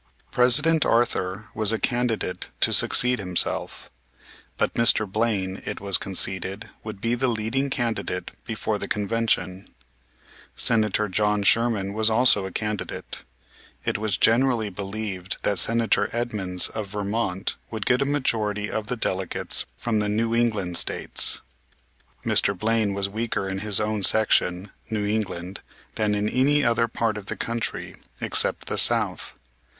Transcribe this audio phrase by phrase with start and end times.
[0.31, 3.91] President Arthur was a candidate to succeed himself;
[4.57, 5.05] but Mr.
[5.07, 9.69] Blaine, it was conceded, would be the leading candidate before the Convention.
[10.55, 13.23] Senator John Sherman was also a candidate.
[13.85, 18.97] It was generally believed that Senator Edmunds of Vermont would get a majority of the
[18.97, 21.41] delegates from the New England States.
[22.25, 22.57] Mr.
[22.57, 25.59] Blaine was weaker in his own section, New England,
[25.93, 29.35] than in any other part of the country except the South.